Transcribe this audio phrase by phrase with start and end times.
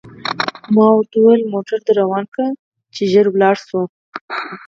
[0.75, 2.47] ما ورته وویل: موټر ته در روان کړه،
[2.95, 3.81] چې ژر ولاړ شو.